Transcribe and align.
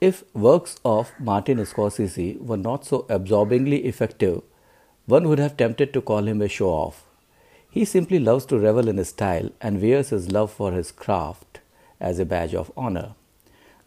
If 0.00 0.24
works 0.34 0.80
of 0.84 1.12
Martin 1.20 1.58
Scorsese 1.58 2.40
were 2.40 2.56
not 2.56 2.84
so 2.84 3.06
absorbingly 3.08 3.84
effective, 3.84 4.42
one 5.06 5.28
would 5.28 5.38
have 5.38 5.56
tempted 5.56 5.92
to 5.92 6.00
call 6.00 6.26
him 6.26 6.42
a 6.42 6.48
show 6.48 6.70
off. 6.70 7.04
He 7.70 7.84
simply 7.84 8.18
loves 8.18 8.44
to 8.46 8.58
revel 8.58 8.88
in 8.88 8.96
his 8.96 9.10
style 9.10 9.50
and 9.60 9.80
wears 9.80 10.10
his 10.10 10.32
love 10.32 10.52
for 10.52 10.72
his 10.72 10.90
craft 10.90 11.60
as 12.00 12.18
a 12.18 12.24
badge 12.24 12.52
of 12.52 12.72
honor. 12.76 13.14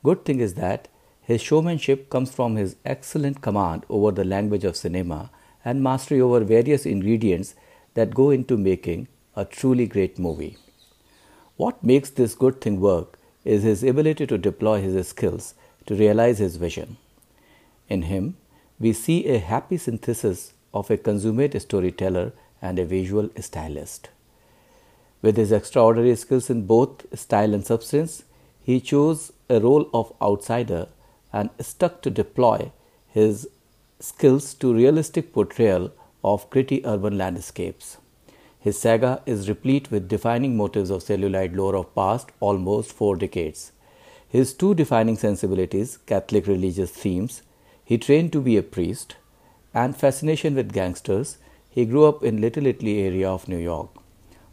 Good 0.03 0.23
thing 0.23 0.39
is 0.39 0.53
that 0.53 0.87
his 1.21 1.41
showmanship 1.41 2.09
comes 2.09 2.31
from 2.31 2.55
his 2.55 2.77
excellent 2.85 3.41
command 3.41 3.85
over 3.89 4.11
the 4.11 4.23
language 4.23 4.63
of 4.63 4.77
cinema 4.77 5.31
and 5.65 5.83
mastery 5.83 6.21
over 6.21 6.39
various 6.45 6.85
ingredients 6.85 7.55
that 7.95 8.13
go 8.13 8.29
into 8.29 8.55
making 8.55 9.09
a 9.35 9.45
truly 9.45 9.85
great 9.85 10.17
movie. 10.17 10.57
What 11.57 11.83
makes 11.83 12.09
this 12.09 12.35
good 12.35 12.61
thing 12.61 12.79
work 12.79 13.17
is 13.43 13.63
his 13.63 13.83
ability 13.83 14.27
to 14.27 14.37
deploy 14.37 14.81
his 14.81 15.07
skills 15.07 15.53
to 15.85 15.95
realize 15.95 16.39
his 16.39 16.55
vision. 16.55 16.97
In 17.87 18.03
him, 18.03 18.37
we 18.79 18.93
see 18.93 19.27
a 19.27 19.39
happy 19.39 19.77
synthesis 19.77 20.53
of 20.73 20.89
a 20.89 20.97
consummate 20.97 21.61
storyteller 21.61 22.33
and 22.61 22.79
a 22.79 22.85
visual 22.85 23.29
stylist. 23.39 24.09
With 25.21 25.37
his 25.37 25.51
extraordinary 25.51 26.15
skills 26.15 26.49
in 26.49 26.65
both 26.65 27.17
style 27.17 27.53
and 27.53 27.65
substance, 27.65 28.23
he 28.61 28.79
chose 28.79 29.31
a 29.49 29.59
role 29.59 29.89
of 29.93 30.13
outsider 30.21 30.87
and 31.31 31.49
stuck 31.59 32.01
to 32.01 32.09
deploy 32.09 32.71
his 33.07 33.47
skills 33.99 34.53
to 34.55 34.73
realistic 34.73 35.31
portrayal 35.33 35.91
of 36.23 36.49
gritty 36.49 36.85
urban 36.85 37.17
landscapes. 37.17 37.97
His 38.65 38.79
saga 38.79 39.21
is 39.27 39.47
replete 39.47 39.91
with 39.91 40.07
defining 40.07 40.57
motives 40.57 40.89
of 40.89 41.03
celluloid 41.03 41.55
lore 41.55 41.75
of 41.75 41.93
past 41.93 42.31
almost 42.39 42.91
four 42.91 43.15
decades. 43.15 43.71
His 44.27 44.55
two 44.55 44.73
defining 44.73 45.17
sensibilities, 45.17 45.97
Catholic 46.07 46.47
religious 46.47 46.89
themes, 46.89 47.43
he 47.83 47.99
trained 47.99 48.33
to 48.33 48.41
be 48.41 48.57
a 48.57 48.63
priest, 48.63 49.17
and 49.71 49.95
fascination 49.95 50.55
with 50.55 50.73
gangsters, 50.73 51.37
he 51.69 51.85
grew 51.85 52.05
up 52.05 52.23
in 52.23 52.41
Little 52.41 52.65
Italy 52.65 53.03
area 53.03 53.29
of 53.29 53.47
New 53.47 53.59
York, 53.59 53.91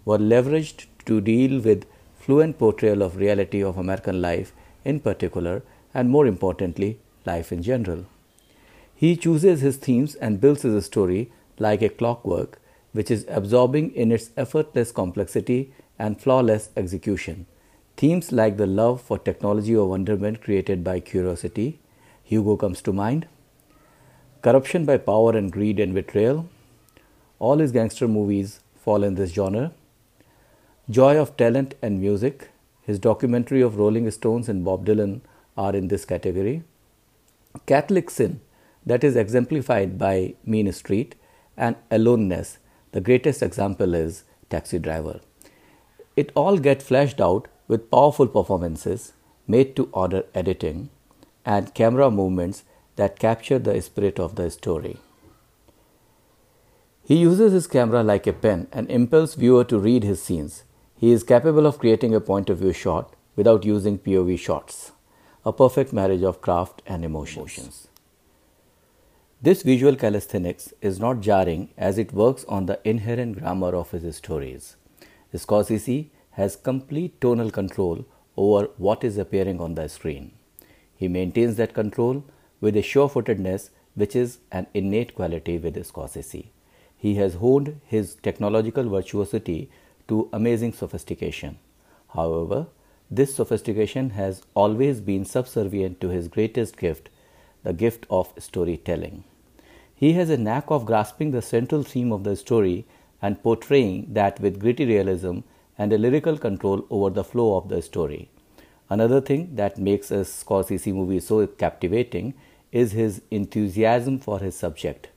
were 0.05 0.18
leveraged 0.18 0.84
to 1.06 1.22
deal 1.22 1.60
with 1.62 1.86
fluent 2.18 2.58
portrayal 2.58 3.00
of 3.00 3.16
reality 3.16 3.64
of 3.64 3.78
American 3.78 4.20
life 4.20 4.52
in 4.84 5.00
particular, 5.00 5.62
and 5.94 6.10
more 6.10 6.27
importantly, 6.27 6.98
life 7.24 7.50
in 7.50 7.62
general. 7.62 8.05
He 8.94 9.16
chooses 9.16 9.62
his 9.62 9.78
themes 9.78 10.16
and 10.16 10.38
builds 10.38 10.60
his 10.60 10.84
story 10.84 11.33
like 11.58 11.80
a 11.80 11.88
clockwork, 11.88 12.58
which 12.92 13.10
is 13.10 13.24
absorbing 13.28 13.90
in 13.94 14.12
its 14.12 14.30
effortless 14.36 14.92
complexity 14.92 15.72
and 15.98 16.20
flawless 16.20 16.70
execution. 16.76 17.46
Themes 17.96 18.32
like 18.32 18.56
the 18.56 18.66
love 18.66 19.00
for 19.00 19.18
technology 19.18 19.76
or 19.76 19.88
wonderment 19.88 20.40
created 20.42 20.82
by 20.82 21.00
curiosity, 21.00 21.78
Hugo 22.22 22.56
comes 22.56 22.80
to 22.82 22.92
mind. 22.92 23.26
Corruption 24.42 24.84
by 24.84 24.96
power 24.96 25.36
and 25.36 25.52
greed 25.52 25.78
and 25.78 25.94
betrayal. 25.94 26.48
All 27.38 27.58
his 27.58 27.72
gangster 27.72 28.08
movies 28.08 28.60
fall 28.74 29.04
in 29.04 29.14
this 29.14 29.32
genre. 29.32 29.72
Joy 30.90 31.16
of 31.18 31.36
talent 31.36 31.74
and 31.82 32.00
music. 32.00 32.50
His 32.82 32.98
documentary 32.98 33.60
of 33.60 33.77
Rolling 33.77 34.10
Stones 34.10 34.48
and 34.48 34.64
Bob 34.64 34.84
Dylan 34.84 35.20
are 35.56 35.74
in 35.77 35.88
this 35.88 36.04
category. 36.04 36.64
Catholic 37.66 38.10
sin, 38.10 38.40
that 38.84 39.04
is 39.04 39.14
exemplified 39.14 39.98
by 39.98 40.34
Mean 40.44 40.72
Street, 40.72 41.14
and 41.56 41.77
aloneness. 41.90 42.58
The 42.92 43.00
greatest 43.00 43.42
example 43.42 43.94
is 43.94 44.24
Taxi 44.50 44.78
Driver. 44.78 45.20
It 46.14 46.30
all 46.34 46.58
gets 46.58 46.84
fleshed 46.84 47.22
out 47.22 47.48
with 47.66 47.90
powerful 47.90 48.26
performances, 48.26 49.14
made 49.46 49.74
to 49.76 49.88
order 49.92 50.24
editing, 50.34 50.90
and 51.46 51.72
camera 51.72 52.10
movements 52.10 52.64
that 52.96 53.18
capture 53.18 53.58
the 53.58 53.80
spirit 53.80 54.20
of 54.20 54.34
the 54.34 54.50
story. 54.50 54.98
He 57.02 57.17
uses 57.17 57.52
his 57.52 57.67
camera 57.67 58.02
like 58.02 58.27
a 58.27 58.33
pen 58.34 58.68
and 58.72 58.90
impels 58.90 59.34
viewer 59.36 59.64
to 59.64 59.78
read 59.78 60.05
his 60.05 60.22
scenes. 60.22 60.64
He 60.98 61.12
is 61.12 61.24
capable 61.24 61.67
of 61.67 61.78
creating 61.78 62.14
a 62.14 62.20
point 62.20 62.50
of 62.50 62.58
view 62.58 62.74
shot 62.74 63.17
without 63.36 63.64
using 63.64 63.98
POV 63.98 64.38
shots, 64.38 64.92
a 65.46 65.52
perfect 65.52 65.94
marriage 65.94 66.22
of 66.22 66.42
craft 66.42 66.83
and 66.86 67.06
emotions. 67.06 67.88
This 69.45 69.64
visual 69.64 69.97
calisthenics 69.97 70.73
is 70.80 71.01
not 71.01 71.20
jarring 71.20 71.70
as 71.77 71.98
it 71.98 72.13
works 72.13 72.45
on 72.45 72.67
the 72.67 72.79
inherent 72.89 73.41
grammar 73.41 73.75
of 73.75 73.91
his 73.91 74.14
stories. 74.14 74.77
Scorsese 75.35 76.11
has 76.30 76.55
complete 76.55 77.20
tonal 77.20 77.51
control 77.51 78.05
over 78.36 78.69
what 78.77 79.03
is 79.03 79.19
appearing 79.19 79.61
on 79.61 79.75
the 79.75 79.89
screen. 79.89 80.30
He 80.95 81.08
maintains 81.08 81.57
that 81.57 81.75
control 81.75 82.25
with 82.61 82.77
a 82.77 82.83
sure 82.83 83.08
footedness 83.08 83.70
which 83.97 84.14
is 84.14 84.39
an 84.53 84.69
innate 84.75 85.17
quality 85.17 85.59
with 85.59 85.74
Scorsese. 85.74 86.51
He 86.97 87.17
has 87.17 87.35
honed 87.35 87.80
his 87.85 88.14
technological 88.14 88.89
virtuosity 88.89 89.73
to 90.07 90.29
amazing 90.33 90.73
sophistication. 90.74 91.59
However, 92.14 92.69
this 93.11 93.35
sophistication 93.35 94.11
has 94.11 94.45
always 94.55 95.01
been 95.01 95.24
subservient 95.24 96.01
to 96.01 96.11
his 96.11 96.29
greatest 96.29 96.77
gift, 96.77 97.09
the 97.64 97.73
gift 97.73 98.07
of 98.09 98.33
storytelling. 98.39 99.24
He 99.95 100.14
has 100.14 100.30
a 100.30 100.36
knack 100.36 100.64
of 100.69 100.86
grasping 100.86 101.30
the 101.30 101.42
central 101.42 101.83
theme 101.83 102.13
of 102.13 102.25
the 102.25 102.36
story 102.36 102.86
and 103.20 103.42
portraying 103.42 104.08
that 104.14 104.41
with 104.41 104.58
gritty 104.58 104.85
realism 104.85 105.41
and 105.79 105.92
a 105.92 105.98
lyrical 105.98 106.36
control 106.36 106.86
over 106.91 107.11
the 107.11 107.25
flow 107.25 107.57
of 107.57 107.69
the 107.69 107.80
story. 107.83 108.29
Another 108.91 109.20
thing 109.20 109.55
that 109.57 109.79
makes 109.79 110.11
a 110.11 110.25
Scorsese 110.25 110.92
movie 110.92 111.20
so 111.20 111.47
captivating 111.47 112.35
is 112.73 112.92
his 112.92 113.23
enthusiasm 113.30 114.19
for 114.19 114.39
his 114.41 114.57
subject. 114.57 115.08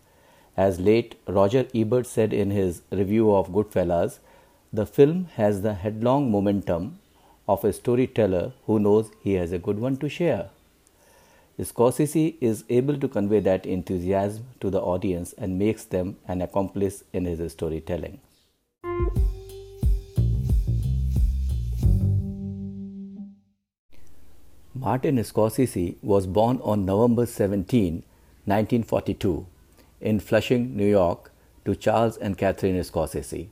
As 0.56 0.80
late 0.80 1.16
Roger 1.28 1.68
Ebert 1.74 2.08
said 2.08 2.32
in 2.32 2.52
his 2.52 2.82
review 2.92 3.34
of 3.36 3.50
Goodfellas, 3.50 4.20
the 4.72 4.86
film 4.86 5.26
has 5.36 5.62
the 5.62 5.74
headlong 5.74 6.32
momentum 6.32 7.00
of 7.48 7.64
a 7.64 7.74
storyteller 7.74 8.54
who 8.66 8.80
knows 8.80 9.12
he 9.22 9.34
has 9.34 9.52
a 9.52 9.60
good 9.60 9.80
one 9.80 9.98
to 9.98 10.10
share. 10.10 10.50
Scorsese 11.64 12.36
is 12.42 12.66
able 12.68 12.98
to 13.00 13.08
convey 13.08 13.40
that 13.40 13.66
enthusiasm 13.66 14.46
to 14.60 14.70
the 14.70 14.82
audience 14.82 15.34
and 15.38 15.58
makes 15.58 15.86
them 15.86 16.18
an 16.28 16.42
accomplice 16.42 17.06
in 17.14 17.24
his 17.24 17.52
storytelling. 17.54 18.20
Martin 24.74 25.16
Scorsese 25.20 25.96
was 26.04 26.28
born 26.28 26.60
on 26.62 26.86
November 26.86 27.26
17, 27.26 28.04
1942, 28.44 29.48
in 30.02 30.20
Flushing, 30.20 30.76
New 30.76 30.86
York, 30.86 31.32
to 31.64 31.74
Charles 31.74 32.18
and 32.18 32.38
Catherine 32.38 32.76
Scorsese, 32.82 33.48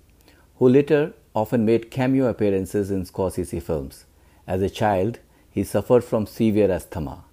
who 0.57 0.67
later 0.67 1.13
often 1.33 1.65
made 1.65 1.89
cameo 1.89 2.27
appearances 2.27 2.91
in 2.91 3.05
Scorsese 3.05 3.61
films. 3.61 4.05
As 4.45 4.61
a 4.61 4.69
child, 4.69 5.19
he 5.49 5.63
suffered 5.63 6.03
from 6.03 6.27
severe 6.27 6.69
asthma. 6.69 7.23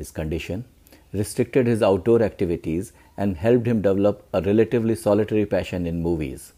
His 0.00 0.10
condition 0.10 0.64
restricted 1.12 1.66
his 1.66 1.82
outdoor 1.82 2.22
activities 2.22 2.92
and 3.18 3.36
helped 3.36 3.66
him 3.66 3.82
develop 3.82 4.26
a 4.32 4.40
relatively 4.40 4.94
solitary 4.94 5.44
passion 5.44 5.86
in 5.86 6.02
movies. 6.02 6.54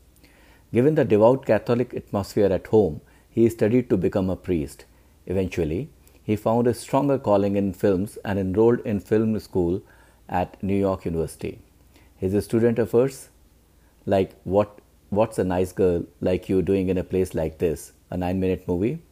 Given 0.73 0.95
the 0.95 1.05
devout 1.05 1.45
Catholic 1.45 1.93
atmosphere 1.93 2.53
at 2.53 2.69
home, 2.69 3.01
he 3.29 3.49
studied 3.49 3.91
to 3.91 3.97
become 3.97 4.31
a 4.31 4.37
priest. 4.37 4.85
Eventually, 5.27 5.89
he 6.23 6.37
found 6.37 6.69
a 6.69 6.75
stronger 6.75 7.19
calling 7.19 7.57
in 7.57 7.73
films 7.73 8.17
and 8.25 8.39
enrolled 8.39 8.87
in 8.93 9.01
film 9.01 9.37
school 9.41 9.83
at 10.29 10.63
New 10.63 10.77
York 10.77 11.05
University. 11.05 11.59
His 12.17 12.45
student 12.45 12.79
efforts, 12.79 13.29
like 14.07 14.37
what 14.45 14.79
What's 15.11 15.39
a 15.39 15.45
Nice 15.45 15.73
Girl 15.73 16.05
Like 16.21 16.49
You 16.49 16.63
Doing 16.63 16.89
in 16.91 16.97
a 16.97 17.05
Place 17.05 17.35
Like 17.35 17.59
This, 17.59 17.93
a 18.11 18.17
9 18.17 18.39
minute 18.39 18.69
movie, 18.69 19.03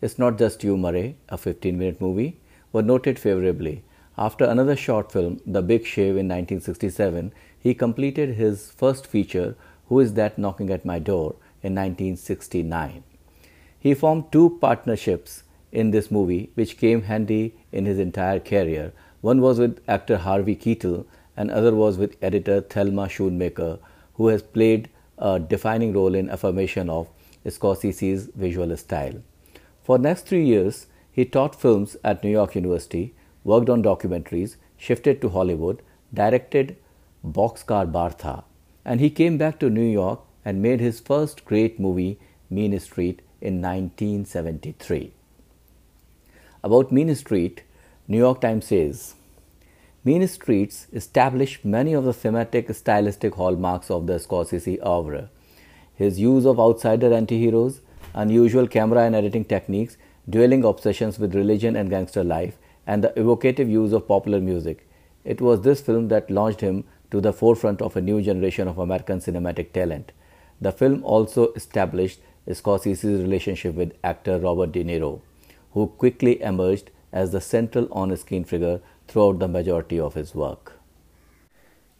It's 0.00 0.18
Not 0.18 0.38
Just 0.38 0.62
You, 0.64 0.76
Murray, 0.76 1.16
a 1.28 1.36
15 1.36 1.76
minute 1.76 2.00
movie, 2.00 2.39
were 2.72 2.82
noted 2.82 3.18
favorably. 3.18 3.82
After 4.16 4.44
another 4.44 4.76
short 4.76 5.10
film, 5.10 5.40
The 5.46 5.62
Big 5.62 5.86
Shave 5.86 6.16
in 6.16 6.28
1967, 6.28 7.32
he 7.58 7.74
completed 7.74 8.34
his 8.34 8.70
first 8.70 9.06
feature, 9.06 9.56
Who 9.88 10.00
Is 10.00 10.14
That 10.14 10.38
Knocking 10.38 10.70
at 10.70 10.84
My 10.84 10.98
Door, 10.98 11.36
in 11.62 11.74
1969. 11.74 13.02
He 13.78 13.94
formed 13.94 14.30
two 14.30 14.58
partnerships 14.60 15.44
in 15.72 15.90
this 15.90 16.10
movie, 16.10 16.50
which 16.54 16.78
came 16.78 17.02
handy 17.02 17.54
in 17.72 17.86
his 17.86 17.98
entire 17.98 18.40
career. 18.40 18.92
One 19.20 19.40
was 19.40 19.58
with 19.58 19.80
actor 19.88 20.18
Harvey 20.18 20.56
Keitel, 20.56 21.06
and 21.36 21.50
other 21.50 21.74
was 21.74 21.96
with 21.96 22.16
editor 22.22 22.60
Thelma 22.60 23.06
Schoonmaker, 23.06 23.78
who 24.14 24.28
has 24.28 24.42
played 24.42 24.90
a 25.18 25.38
defining 25.38 25.92
role 25.92 26.14
in 26.14 26.28
affirmation 26.28 26.90
of 26.90 27.08
Scorsese's 27.46 28.26
visual 28.34 28.76
style. 28.76 29.22
For 29.82 29.98
next 29.98 30.26
three 30.26 30.44
years, 30.44 30.86
he 31.12 31.24
taught 31.24 31.60
films 31.60 31.96
at 32.04 32.22
New 32.22 32.30
York 32.30 32.54
University, 32.54 33.14
worked 33.44 33.68
on 33.68 33.82
documentaries, 33.82 34.56
shifted 34.76 35.20
to 35.20 35.30
Hollywood, 35.30 35.82
directed 36.12 36.76
Boxcar 37.26 37.90
Bertha, 37.90 38.44
and 38.84 39.00
he 39.00 39.10
came 39.10 39.36
back 39.38 39.58
to 39.60 39.70
New 39.70 39.90
York 39.90 40.20
and 40.44 40.62
made 40.62 40.80
his 40.80 41.00
first 41.00 41.44
great 41.44 41.78
movie, 41.78 42.18
Mean 42.48 42.78
Street 42.80 43.20
in 43.40 43.60
1973. 43.60 45.12
About 46.62 46.92
Mean 46.92 47.14
Street, 47.14 47.62
New 48.08 48.18
York 48.18 48.40
Times 48.40 48.66
says 48.66 49.14
Mean 50.02 50.26
Streets 50.26 50.86
established 50.92 51.64
many 51.64 51.92
of 51.92 52.04
the 52.04 52.12
thematic 52.12 52.74
stylistic 52.74 53.34
hallmarks 53.34 53.90
of 53.90 54.06
the 54.06 54.14
Scorsese 54.14 54.78
oeuvre. 54.84 55.28
His 55.94 56.18
use 56.18 56.46
of 56.46 56.58
outsider 56.58 57.12
anti-heroes, 57.12 57.80
unusual 58.14 58.66
camera 58.66 59.02
and 59.02 59.14
editing 59.14 59.44
techniques, 59.44 59.98
dwelling 60.30 60.64
obsessions 60.64 61.18
with 61.18 61.34
religion 61.34 61.76
and 61.76 61.90
gangster 61.90 62.24
life, 62.24 62.56
and 62.86 63.04
the 63.04 63.18
evocative 63.18 63.68
use 63.68 63.92
of 63.92 64.08
popular 64.08 64.40
music. 64.40 64.88
It 65.24 65.40
was 65.40 65.60
this 65.60 65.80
film 65.80 66.08
that 66.08 66.30
launched 66.30 66.60
him 66.60 66.84
to 67.10 67.20
the 67.20 67.32
forefront 67.32 67.82
of 67.82 67.96
a 67.96 68.00
new 68.00 68.22
generation 68.22 68.68
of 68.68 68.78
American 68.78 69.18
cinematic 69.20 69.72
talent. 69.72 70.12
The 70.60 70.72
film 70.72 71.04
also 71.04 71.52
established 71.52 72.20
Scorsese's 72.48 73.22
relationship 73.22 73.74
with 73.74 73.92
actor 74.02 74.38
Robert 74.38 74.72
De 74.72 74.84
Niro, 74.84 75.20
who 75.72 75.88
quickly 75.88 76.40
emerged 76.42 76.90
as 77.12 77.32
the 77.32 77.40
central 77.40 77.88
on 77.92 78.16
screen 78.16 78.44
figure 78.44 78.80
throughout 79.08 79.38
the 79.38 79.48
majority 79.48 79.98
of 79.98 80.14
his 80.14 80.34
work. 80.34 80.72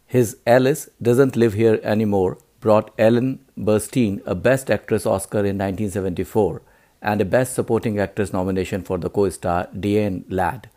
His 0.05 0.37
Alice 0.45 0.89
Doesn't 1.01 1.35
Live 1.35 1.53
Here 1.53 1.79
Anymore 1.83 2.37
brought 2.59 2.93
Ellen 2.97 3.39
Burstyn 3.57 4.21
a 4.25 4.35
Best 4.35 4.69
Actress 4.69 5.05
Oscar 5.05 5.39
in 5.39 5.57
1974 5.57 6.61
and 7.01 7.21
a 7.21 7.25
Best 7.25 7.53
Supporting 7.53 7.99
Actress 7.99 8.31
nomination 8.31 8.83
for 8.83 8.97
the 8.97 9.09
co 9.09 9.29
star 9.29 9.67
Diane 9.77 10.25
Ladd. 10.29 10.69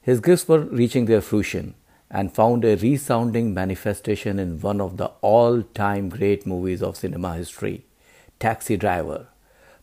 His 0.00 0.20
gifts 0.20 0.48
were 0.48 0.60
reaching 0.60 1.04
their 1.04 1.20
fruition 1.20 1.74
and 2.10 2.34
found 2.34 2.64
a 2.64 2.76
resounding 2.76 3.52
manifestation 3.52 4.38
in 4.38 4.60
one 4.60 4.80
of 4.80 4.96
the 4.96 5.10
all 5.20 5.62
time 5.62 6.08
great 6.08 6.46
movies 6.46 6.82
of 6.82 6.96
cinema 6.96 7.36
history, 7.36 7.84
Taxi 8.40 8.76
Driver. 8.76 9.26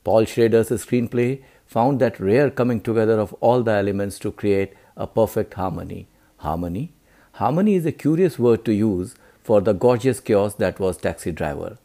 Paul 0.03 0.25
Schrader's 0.25 0.69
screenplay 0.69 1.43
found 1.65 1.99
that 1.99 2.19
rare 2.19 2.49
coming 2.49 2.81
together 2.81 3.19
of 3.19 3.33
all 3.33 3.63
the 3.63 3.71
elements 3.71 4.19
to 4.19 4.31
create 4.31 4.73
a 4.95 5.07
perfect 5.07 5.53
harmony. 5.55 6.07
Harmony? 6.37 6.93
Harmony 7.33 7.75
is 7.75 7.85
a 7.85 7.91
curious 7.91 8.39
word 8.39 8.63
to 8.65 8.73
use 8.73 9.15
for 9.43 9.61
the 9.61 9.73
gorgeous 9.73 10.19
chaos 10.19 10.55
that 10.55 10.79
was 10.79 10.97
Taxi 10.97 11.31
Driver. 11.31 11.77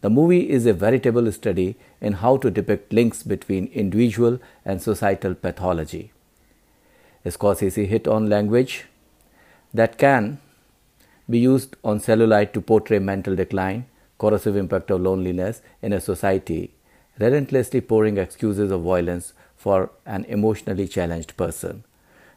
The 0.00 0.10
movie 0.10 0.48
is 0.48 0.66
a 0.66 0.72
veritable 0.72 1.30
study 1.32 1.76
in 2.00 2.14
how 2.14 2.36
to 2.38 2.50
depict 2.50 2.92
links 2.92 3.22
between 3.22 3.66
individual 3.68 4.38
and 4.64 4.80
societal 4.80 5.34
pathology. 5.34 6.12
Scorsese 7.26 7.86
hit 7.86 8.08
on 8.08 8.30
language 8.30 8.86
that 9.74 9.98
can 9.98 10.40
be 11.28 11.38
used 11.38 11.76
on 11.84 12.00
celluloid 12.00 12.54
to 12.54 12.60
portray 12.60 12.98
mental 12.98 13.36
decline, 13.36 13.86
corrosive 14.18 14.56
impact 14.56 14.90
of 14.90 15.02
loneliness 15.02 15.60
in 15.82 15.92
a 15.92 16.00
society 16.00 16.72
relentlessly 17.20 17.80
pouring 17.80 18.16
excuses 18.16 18.70
of 18.72 18.80
violence 18.82 19.34
for 19.56 19.90
an 20.06 20.24
emotionally 20.24 20.88
challenged 20.88 21.36
person. 21.36 21.84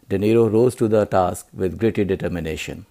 De 0.10 0.20
Niro 0.20 0.52
rose 0.52 0.76
to 0.76 0.88
the 0.90 1.06
task 1.06 1.48
with 1.54 1.80
gritty 1.80 2.04
determination. 2.04 2.86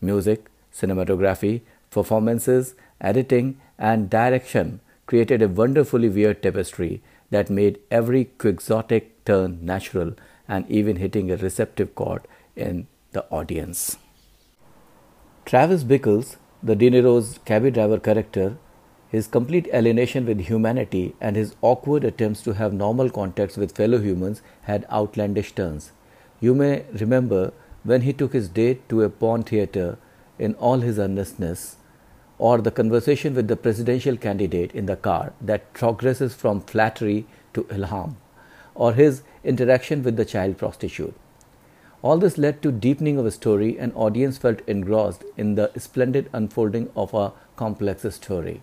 Music, 0.00 0.46
cinematography, 0.72 1.60
performances, 1.90 2.74
editing, 3.00 3.60
and 3.90 4.08
direction 4.08 4.80
created 5.06 5.42
a 5.42 5.48
wonderfully 5.60 6.08
weird 6.08 6.42
tapestry 6.42 7.02
that 7.30 7.50
made 7.50 7.80
every 7.90 8.24
quixotic 8.42 9.24
turn 9.24 9.58
natural 9.70 10.12
and 10.46 10.70
even 10.70 10.96
hitting 10.96 11.30
a 11.30 11.36
receptive 11.36 11.94
chord 11.94 12.28
in 12.54 12.86
the 13.12 13.24
audience. 13.30 13.96
Travis 15.44 15.82
Bickles, 15.82 16.36
the 16.62 16.76
De 16.76 16.90
Niro's 16.90 17.38
cabby 17.44 17.72
driver 17.72 17.98
character, 17.98 18.56
his 19.08 19.26
complete 19.26 19.68
alienation 19.74 20.24
with 20.24 20.40
humanity 20.40 21.14
and 21.20 21.36
his 21.36 21.56
awkward 21.60 22.04
attempts 22.04 22.42
to 22.42 22.54
have 22.54 22.72
normal 22.72 23.10
contacts 23.10 23.56
with 23.56 23.76
fellow 23.76 23.98
humans 23.98 24.40
had 24.62 24.86
outlandish 24.90 25.52
turns. 25.52 25.90
You 26.40 26.54
may 26.54 26.84
remember 26.92 27.52
when 27.82 28.02
he 28.02 28.12
took 28.12 28.32
his 28.32 28.48
date 28.48 28.88
to 28.88 29.02
a 29.02 29.10
pawn 29.10 29.42
theater 29.42 29.98
in 30.38 30.54
all 30.54 30.80
his 30.80 30.98
earnestness, 30.98 31.76
or 32.48 32.58
the 32.66 32.76
conversation 32.76 33.34
with 33.36 33.46
the 33.46 33.56
presidential 33.64 34.16
candidate 34.16 34.72
in 34.72 34.86
the 34.86 34.96
car 34.96 35.32
that 35.40 35.72
progresses 35.80 36.34
from 36.34 36.60
flattery 36.70 37.24
to 37.54 37.62
ilham, 37.74 38.16
or 38.74 38.94
his 38.94 39.22
interaction 39.44 40.02
with 40.02 40.16
the 40.16 40.24
child 40.24 40.58
prostitute. 40.62 41.14
All 42.02 42.18
this 42.18 42.38
led 42.44 42.60
to 42.62 42.72
deepening 42.72 43.16
of 43.16 43.26
a 43.26 43.30
story, 43.30 43.78
and 43.78 43.92
audience 43.94 44.38
felt 44.38 44.60
engrossed 44.66 45.22
in 45.36 45.54
the 45.54 45.70
splendid 45.76 46.28
unfolding 46.32 46.90
of 46.96 47.14
a 47.14 47.30
complex 47.54 48.12
story. 48.16 48.60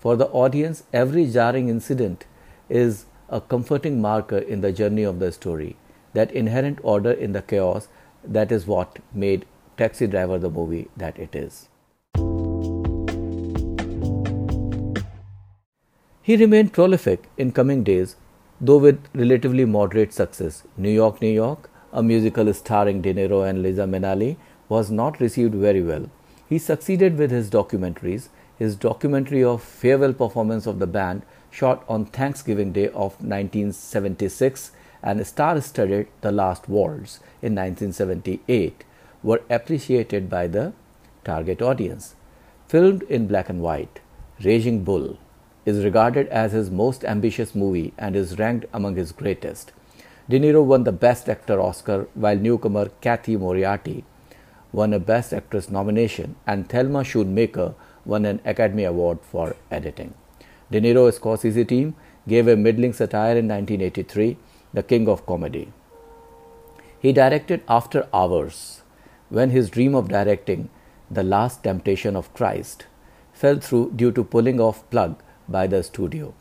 For 0.00 0.16
the 0.16 0.26
audience, 0.42 0.82
every 0.92 1.26
jarring 1.30 1.68
incident 1.68 2.26
is 2.68 3.06
a 3.28 3.40
comforting 3.40 4.00
marker 4.00 4.38
in 4.38 4.62
the 4.62 4.72
journey 4.72 5.04
of 5.04 5.20
the 5.20 5.30
story. 5.30 5.76
That 6.14 6.32
inherent 6.32 6.80
order 6.82 7.12
in 7.12 7.34
the 7.34 7.42
chaos, 7.42 7.86
that 8.24 8.50
is 8.50 8.66
what 8.66 8.98
made 9.14 9.46
Taxi 9.76 10.08
Driver 10.08 10.40
the 10.40 10.50
movie 10.50 10.88
that 10.96 11.20
it 11.20 11.36
is. 11.36 11.68
He 16.26 16.34
remained 16.34 16.72
prolific 16.72 17.28
in 17.36 17.52
coming 17.52 17.84
days, 17.84 18.16
though 18.60 18.78
with 18.78 18.98
relatively 19.14 19.64
moderate 19.64 20.12
success. 20.12 20.64
New 20.76 20.90
York, 20.90 21.22
New 21.22 21.30
York, 21.30 21.70
a 21.92 22.02
musical 22.02 22.52
starring 22.52 23.00
De 23.00 23.14
Niro 23.14 23.48
and 23.48 23.62
Liza 23.62 23.82
Minnelli, 23.82 24.36
was 24.68 24.90
not 24.90 25.20
received 25.20 25.54
very 25.54 25.82
well. 25.84 26.10
He 26.48 26.58
succeeded 26.58 27.16
with 27.16 27.30
his 27.30 27.48
documentaries, 27.48 28.28
his 28.58 28.74
documentary 28.74 29.44
of 29.44 29.62
farewell 29.62 30.12
performance 30.12 30.66
of 30.66 30.80
the 30.80 30.88
band 30.88 31.22
shot 31.48 31.84
on 31.88 32.06
Thanksgiving 32.06 32.72
Day 32.72 32.88
of 32.88 33.20
1976 33.22 34.72
and 35.04 35.24
star-studded 35.24 36.08
The 36.22 36.32
Last 36.32 36.68
Waltz 36.68 37.20
in 37.40 37.54
1978 37.54 38.82
were 39.22 39.42
appreciated 39.48 40.28
by 40.28 40.48
the 40.48 40.72
target 41.22 41.62
audience. 41.62 42.16
Filmed 42.66 43.04
in 43.04 43.28
black 43.28 43.48
and 43.48 43.62
white, 43.62 44.00
Raging 44.42 44.82
Bull 44.82 45.18
is 45.66 45.84
regarded 45.84 46.28
as 46.28 46.52
his 46.52 46.70
most 46.70 47.04
ambitious 47.04 47.54
movie 47.54 47.92
and 47.98 48.16
is 48.16 48.38
ranked 48.38 48.66
among 48.72 48.96
his 48.96 49.12
greatest. 49.12 49.72
De 50.30 50.40
Niro 50.40 50.64
won 50.64 50.84
the 50.84 50.92
Best 50.92 51.28
Actor 51.28 51.60
Oscar 51.60 52.08
while 52.14 52.36
newcomer 52.36 52.88
Cathy 53.00 53.36
Moriarty 53.36 54.04
won 54.72 54.92
a 54.92 54.98
Best 54.98 55.32
Actress 55.32 55.68
nomination 55.70 56.36
and 56.46 56.68
Thelma 56.68 57.00
Schoonmaker 57.00 57.74
won 58.04 58.24
an 58.24 58.40
Academy 58.44 58.84
Award 58.84 59.18
for 59.22 59.56
editing. 59.70 60.14
De 60.70 60.80
Niro's 60.80 61.18
Scorsese 61.18 61.66
team 61.66 61.94
gave 62.28 62.48
a 62.48 62.56
middling 62.56 62.92
satire 62.92 63.36
in 63.36 63.48
1983, 63.48 64.36
The 64.74 64.82
King 64.82 65.08
of 65.08 65.24
Comedy. 65.26 65.72
He 66.98 67.12
directed 67.12 67.62
After 67.68 68.08
Hours, 68.12 68.82
when 69.28 69.50
his 69.50 69.70
dream 69.70 69.94
of 69.94 70.08
directing 70.08 70.68
The 71.10 71.22
Last 71.22 71.62
Temptation 71.62 72.16
of 72.16 72.32
Christ 72.34 72.86
fell 73.32 73.58
through 73.60 73.92
due 73.94 74.12
to 74.12 74.24
pulling 74.24 74.60
off 74.60 74.88
plug 74.90 75.22
by 75.48 75.66
the 75.66 75.82
studio. 75.82 76.34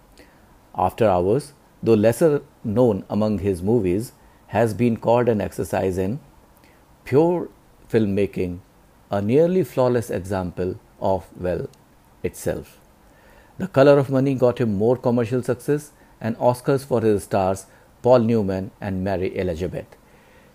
After 0.75 1.07
Hours, 1.07 1.53
though 1.81 1.93
lesser 1.93 2.41
known 2.63 3.05
among 3.09 3.39
his 3.39 3.61
movies, 3.61 4.11
has 4.47 4.73
been 4.73 4.97
called 4.97 5.29
an 5.29 5.41
exercise 5.41 5.97
in 5.97 6.19
pure 7.03 7.49
filmmaking, 7.89 8.59
a 9.11 9.21
nearly 9.21 9.63
flawless 9.63 10.09
example 10.09 10.79
of, 10.99 11.25
well, 11.39 11.67
itself. 12.23 12.79
The 13.57 13.67
Color 13.67 13.99
of 13.99 14.09
Money 14.09 14.35
got 14.35 14.59
him 14.59 14.75
more 14.75 14.97
commercial 14.97 15.41
success 15.43 15.91
and 16.19 16.37
Oscars 16.37 16.85
for 16.85 17.01
his 17.01 17.23
stars 17.23 17.67
Paul 18.01 18.19
Newman 18.19 18.71
and 18.81 19.03
Mary 19.03 19.37
Elizabeth. 19.37 19.85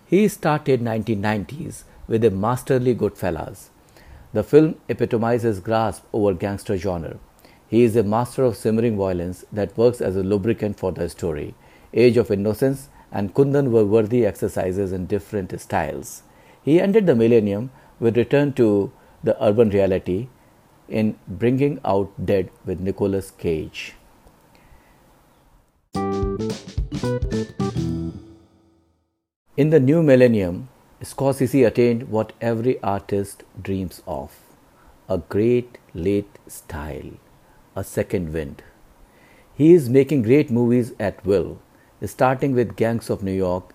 He 0.06 0.28
started 0.28 0.80
1990s 0.80 1.84
with 2.08 2.24
a 2.24 2.30
masterly 2.30 2.94
Goodfellas. 2.94 3.68
The 4.32 4.42
film 4.42 4.76
epitomizes 4.88 5.60
grasp 5.60 6.04
over 6.12 6.34
gangster 6.34 6.76
genre. 6.76 7.18
He 7.70 7.84
is 7.84 7.94
a 7.94 8.02
master 8.02 8.42
of 8.42 8.56
simmering 8.56 8.96
violence 8.96 9.44
that 9.52 9.78
works 9.78 10.00
as 10.00 10.16
a 10.16 10.24
lubricant 10.24 10.76
for 10.76 10.90
the 10.90 11.08
story. 11.08 11.54
Age 11.94 12.16
of 12.16 12.32
Innocence 12.32 12.88
and 13.12 13.32
Kundun 13.32 13.70
were 13.70 13.84
worthy 13.84 14.26
exercises 14.26 14.90
in 14.90 15.06
different 15.06 15.58
styles. 15.60 16.24
He 16.64 16.80
ended 16.80 17.06
the 17.06 17.14
millennium 17.14 17.70
with 18.00 18.16
Return 18.16 18.54
to 18.54 18.90
the 19.22 19.40
urban 19.40 19.70
reality 19.70 20.26
in 20.88 21.16
Bringing 21.28 21.78
Out 21.84 22.10
Dead 22.26 22.50
with 22.66 22.80
Nicolas 22.80 23.30
Cage. 23.30 23.94
In 29.56 29.70
the 29.70 29.78
new 29.78 30.02
millennium, 30.02 30.68
Scorsese 31.04 31.64
attained 31.64 32.08
what 32.08 32.32
every 32.40 32.82
artist 32.82 33.44
dreams 33.62 34.02
of 34.08 34.36
a 35.08 35.18
great 35.18 35.78
late 35.94 36.38
style, 36.48 37.12
a 37.80 37.84
second 37.84 38.32
wind. 38.34 38.62
He 39.60 39.72
is 39.74 39.88
making 39.98 40.22
great 40.22 40.50
movies 40.50 40.92
at 41.08 41.24
will, 41.24 41.48
starting 42.14 42.54
with 42.54 42.76
Gangs 42.76 43.10
of 43.14 43.22
New 43.22 43.38
York, 43.46 43.72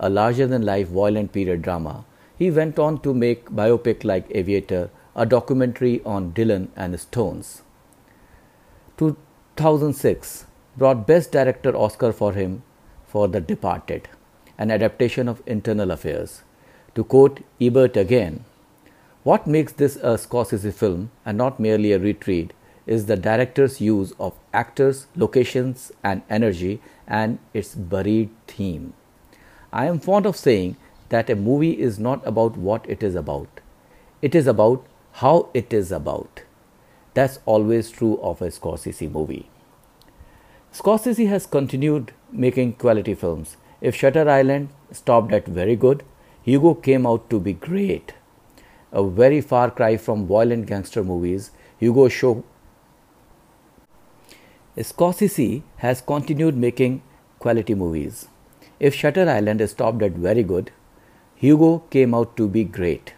a 0.00 0.08
larger 0.18 0.46
than 0.46 0.70
life 0.70 0.88
violent 0.88 1.32
period 1.32 1.62
drama. 1.62 2.04
He 2.36 2.50
went 2.50 2.78
on 2.78 3.00
to 3.02 3.14
make 3.14 3.50
biopic 3.60 4.04
like 4.04 4.30
Aviator, 4.42 4.84
a 5.14 5.26
documentary 5.26 6.00
on 6.04 6.32
Dylan 6.32 6.68
and 6.74 6.98
Stones. 6.98 7.62
2006, 8.96 10.46
brought 10.76 11.06
Best 11.06 11.32
Director 11.32 11.76
Oscar 11.76 12.12
for 12.12 12.32
him 12.32 12.62
for 13.06 13.28
The 13.28 13.40
Departed, 13.40 14.08
an 14.56 14.70
adaptation 14.70 15.28
of 15.28 15.42
Infernal 15.46 15.90
Affairs. 15.90 16.42
To 16.94 17.04
quote 17.04 17.40
Ebert 17.60 17.96
again, 17.96 18.44
what 19.22 19.46
makes 19.46 19.72
this 19.72 19.96
a 19.96 20.16
Scorsese 20.22 20.72
film 20.72 21.10
and 21.24 21.38
not 21.38 21.60
merely 21.60 21.92
a 21.92 21.98
retreat 21.98 22.52
is 22.86 23.06
the 23.06 23.16
director's 23.16 23.80
use 23.80 24.12
of 24.18 24.34
actors, 24.52 25.06
locations, 25.16 25.92
and 26.02 26.22
energy 26.28 26.80
and 27.06 27.38
its 27.54 27.74
buried 27.74 28.30
theme. 28.46 28.92
I 29.72 29.86
am 29.86 30.00
fond 30.00 30.26
of 30.26 30.36
saying 30.36 30.76
that 31.08 31.30
a 31.30 31.36
movie 31.36 31.80
is 31.80 31.98
not 31.98 32.26
about 32.26 32.56
what 32.56 32.88
it 32.88 33.02
is 33.02 33.14
about, 33.14 33.60
it 34.20 34.34
is 34.34 34.46
about 34.46 34.86
how 35.12 35.48
it 35.54 35.72
is 35.72 35.92
about. 35.92 36.42
That's 37.14 37.38
always 37.44 37.90
true 37.90 38.18
of 38.22 38.40
a 38.40 38.48
Scorsese 38.48 39.10
movie. 39.10 39.48
Scorsese 40.72 41.28
has 41.28 41.44
continued 41.46 42.12
making 42.30 42.74
quality 42.74 43.14
films. 43.14 43.58
If 43.82 43.94
Shutter 43.94 44.28
Island 44.28 44.70
stopped 44.90 45.32
at 45.32 45.46
very 45.46 45.76
good, 45.76 46.02
Hugo 46.42 46.74
came 46.74 47.06
out 47.06 47.28
to 47.28 47.38
be 47.38 47.52
great. 47.52 48.14
A 48.90 49.04
very 49.04 49.40
far 49.40 49.70
cry 49.70 49.96
from 49.96 50.26
violent 50.26 50.66
gangster 50.66 51.04
movies, 51.04 51.50
Hugo 51.78 52.08
show 52.08 52.44
Scorsese 54.78 55.62
has 55.76 56.00
continued 56.00 56.56
making 56.56 57.02
quality 57.38 57.74
movies. 57.74 58.28
If 58.80 58.94
Shutter 58.94 59.28
Island 59.28 59.68
stopped 59.68 60.02
at 60.02 60.12
very 60.12 60.42
good, 60.42 60.70
Hugo 61.34 61.80
came 61.90 62.14
out 62.14 62.38
to 62.38 62.48
be 62.48 62.64
great. 62.64 63.12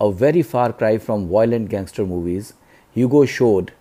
A 0.00 0.10
very 0.10 0.42
far 0.42 0.72
cry 0.72 0.98
from 0.98 1.28
violent 1.28 1.68
gangster 1.68 2.04
movies, 2.04 2.54
Hugo 2.92 3.24
showed 3.24 3.72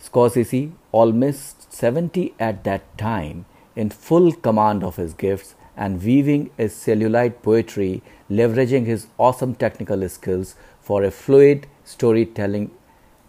Scorsese, 0.00 0.70
almost 0.92 1.72
70 1.72 2.34
at 2.38 2.62
that 2.62 2.96
time, 2.96 3.46
in 3.74 3.90
full 3.90 4.30
command 4.30 4.84
of 4.84 4.94
his 4.94 5.12
gifts 5.12 5.56
and 5.76 6.00
weaving 6.00 6.50
a 6.56 6.68
celluloid 6.68 7.42
poetry, 7.42 8.00
leveraging 8.30 8.86
his 8.86 9.08
awesome 9.18 9.56
technical 9.56 10.08
skills 10.08 10.54
for 10.80 11.02
a 11.02 11.10
fluid 11.10 11.66
storytelling 11.82 12.70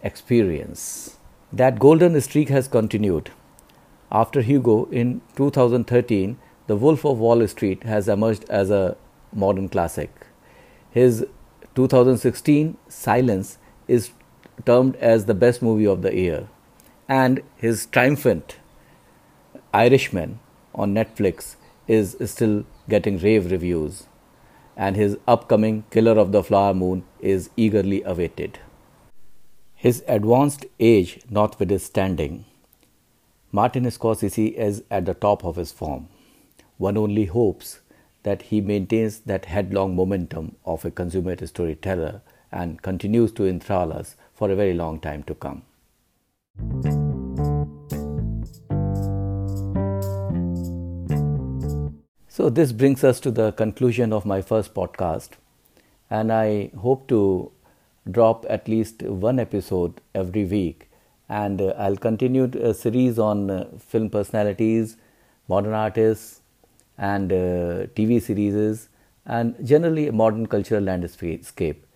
experience. 0.04 1.18
That 1.54 1.78
golden 1.78 2.18
streak 2.22 2.48
has 2.48 2.66
continued. 2.66 3.30
After 4.10 4.40
Hugo 4.40 4.86
in 4.86 5.20
2013, 5.36 6.38
The 6.66 6.76
Wolf 6.76 7.04
of 7.04 7.18
Wall 7.18 7.46
Street 7.46 7.82
has 7.82 8.08
emerged 8.08 8.44
as 8.48 8.70
a 8.70 8.96
modern 9.34 9.68
classic. 9.68 10.10
His 10.90 11.26
2016 11.74 12.78
Silence 12.88 13.58
is 13.86 14.12
termed 14.64 14.96
as 14.96 15.26
the 15.26 15.34
best 15.34 15.60
movie 15.60 15.86
of 15.86 16.00
the 16.00 16.14
year, 16.14 16.48
and 17.06 17.42
his 17.56 17.84
triumphant 17.84 18.56
Irishman 19.74 20.38
on 20.74 20.94
Netflix 20.94 21.56
is 21.86 22.16
still 22.24 22.64
getting 22.88 23.18
rave 23.18 23.50
reviews, 23.50 24.04
and 24.74 24.96
his 24.96 25.18
upcoming 25.28 25.84
Killer 25.90 26.18
of 26.18 26.32
the 26.32 26.42
Flower 26.42 26.72
Moon 26.72 27.04
is 27.20 27.50
eagerly 27.58 28.02
awaited. 28.04 28.58
His 29.82 30.04
advanced 30.06 30.64
age 30.78 31.18
notwithstanding, 31.28 32.44
Martin 33.50 33.82
Scorsese 33.86 34.52
is 34.54 34.84
at 34.92 35.06
the 35.06 35.14
top 35.14 35.44
of 35.44 35.56
his 35.56 35.72
form. 35.72 36.08
One 36.78 36.96
only 36.96 37.24
hopes 37.24 37.80
that 38.22 38.42
he 38.42 38.60
maintains 38.60 39.18
that 39.30 39.46
headlong 39.46 39.96
momentum 39.96 40.54
of 40.64 40.84
a 40.84 40.92
consummate 40.92 41.48
storyteller 41.48 42.22
and 42.52 42.80
continues 42.80 43.32
to 43.32 43.44
enthrall 43.44 43.92
us 43.92 44.14
for 44.32 44.52
a 44.52 44.54
very 44.54 44.72
long 44.72 45.00
time 45.00 45.24
to 45.24 45.34
come. 45.34 45.62
So, 52.28 52.50
this 52.50 52.70
brings 52.70 53.02
us 53.02 53.18
to 53.18 53.32
the 53.32 53.50
conclusion 53.50 54.12
of 54.12 54.24
my 54.24 54.42
first 54.42 54.74
podcast, 54.74 55.30
and 56.08 56.32
I 56.32 56.70
hope 56.78 57.08
to 57.08 57.50
drop 58.10 58.44
at 58.48 58.68
least 58.68 59.02
one 59.02 59.38
episode 59.38 60.00
every 60.14 60.44
week. 60.44 60.88
And 61.28 61.60
uh, 61.60 61.74
I'll 61.78 61.96
continue 61.96 62.50
a 62.60 62.74
series 62.74 63.18
on 63.18 63.50
uh, 63.50 63.68
film 63.78 64.10
personalities, 64.10 64.96
modern 65.48 65.72
artists, 65.72 66.40
and 66.98 67.32
uh, 67.32 67.86
TV 67.94 68.20
series, 68.20 68.88
and 69.24 69.54
generally 69.66 70.08
a 70.08 70.12
modern 70.12 70.46
cultural 70.46 70.82
landscape. 70.82 71.86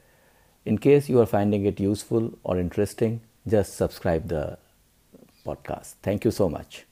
In 0.64 0.78
case 0.78 1.08
you 1.08 1.20
are 1.20 1.26
finding 1.26 1.66
it 1.66 1.78
useful 1.78 2.32
or 2.44 2.58
interesting, 2.58 3.20
just 3.46 3.76
subscribe 3.76 4.28
the 4.28 4.58
podcast. 5.44 5.94
Thank 6.02 6.24
you 6.24 6.30
so 6.30 6.48
much. 6.48 6.86